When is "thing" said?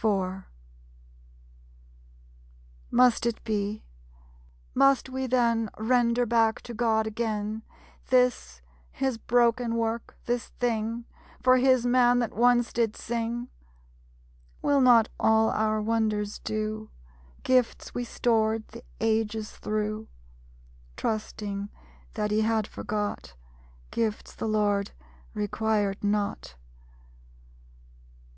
10.58-11.04